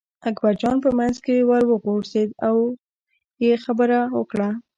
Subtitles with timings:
[0.29, 2.55] اکبرجان په منځ کې ور وغورځېد او
[3.43, 4.49] یې خبره وکړه.